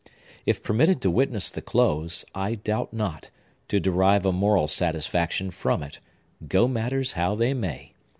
If 0.47 0.63
permitted 0.63 0.99
to 1.03 1.11
witness 1.11 1.51
the 1.51 1.61
close, 1.61 2.25
I 2.33 2.55
doubt 2.55 2.91
not 2.91 3.29
to 3.67 3.79
derive 3.79 4.25
a 4.25 4.31
moral 4.31 4.67
satisfaction 4.67 5.51
from 5.51 5.83
it, 5.83 5.99
go 6.47 6.67
matters 6.67 7.11
how 7.11 7.35
they 7.35 7.53
may. 7.53 7.93